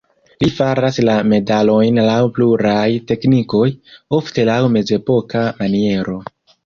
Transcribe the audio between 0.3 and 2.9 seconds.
Li faras la medalojn laŭ pluraj